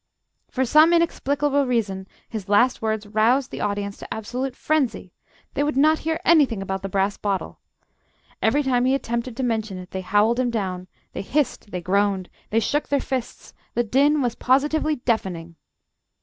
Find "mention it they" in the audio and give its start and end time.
9.43-10.01